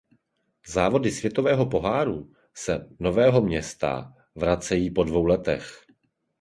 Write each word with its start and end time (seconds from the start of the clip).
Závody 0.71 1.11
světového 1.11 1.65
poháru 1.65 2.33
se 2.55 2.89
Nového 2.99 3.41
Města 3.41 4.13
vrací 4.35 4.91
po 4.91 5.03
dvou 5.03 5.25
letech. 5.25 5.85